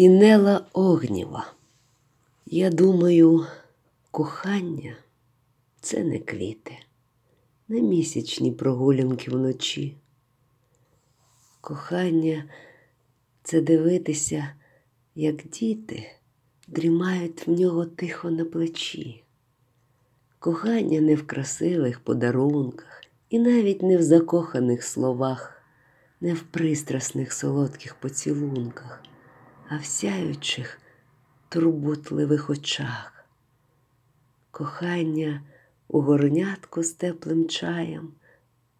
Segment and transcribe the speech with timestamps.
[0.00, 1.52] Інела Огніва.
[2.46, 3.46] Я думаю,
[4.10, 4.96] кохання
[5.80, 6.78] це не квіти,
[7.68, 9.96] не місячні прогулянки вночі.
[11.60, 12.44] Кохання
[13.42, 14.54] це дивитися,
[15.14, 16.10] як діти
[16.68, 19.24] дрімають в нього тихо на плечі.
[20.38, 25.62] Кохання не в красивих подарунках і навіть не в закоханих словах,
[26.20, 29.02] не в пристрасних солодких поцілунках
[29.70, 30.80] а в сяючих,
[31.48, 33.24] турботливих очах.
[34.50, 35.42] Кохання
[35.88, 38.12] у горнятку з теплим чаєм,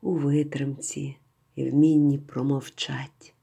[0.01, 1.17] у витримці
[1.55, 3.35] і вмінні промовчать,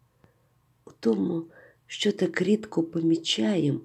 [0.86, 1.46] у тому,
[1.86, 3.82] що так рідко помічаєм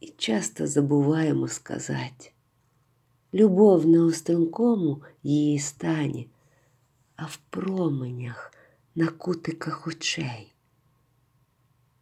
[0.00, 2.32] і часто забуваємо сказати.
[3.34, 6.28] Любов не у стрункому її стані,
[7.16, 8.52] а в променях
[8.94, 10.52] на кутиках очей.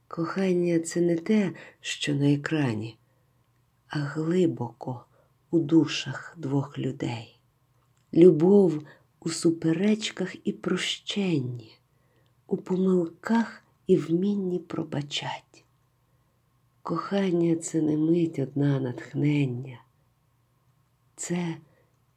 [0.09, 2.99] Кохання це не те, що на екрані,
[3.87, 5.05] а глибоко
[5.51, 7.41] у душах двох людей.
[8.15, 8.83] Любов
[9.21, 11.79] у суперечках і прощенні,
[12.47, 15.65] у помилках і вмінні пробачать.
[16.83, 19.81] Кохання це не мить одна натхнення,
[21.17, 21.57] це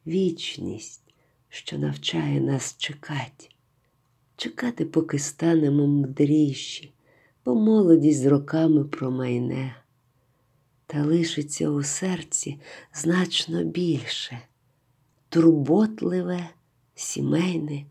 [0.06, 1.14] вічність,
[1.48, 3.48] що навчає нас чекати,
[4.36, 6.92] чекати, поки станемо мудріші
[7.44, 9.76] бо молодість з роками промайне,
[10.86, 12.60] та лишиться у серці
[12.94, 14.40] значно більше,
[15.28, 16.48] турботливе,
[16.94, 17.86] сімейне,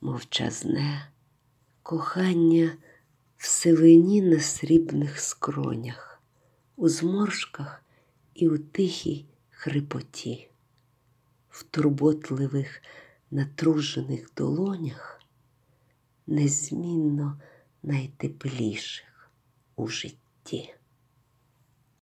[0.00, 1.08] мовчазне,
[1.82, 2.72] кохання
[3.36, 6.22] в сивині на срібних скронях,
[6.76, 7.84] у зморшках
[8.34, 10.48] і у тихій хрипоті,
[11.50, 12.82] в турботливих
[13.30, 15.20] натружених долонях
[16.26, 17.40] незмінно
[17.82, 19.30] найтепліших
[19.76, 20.74] у житті.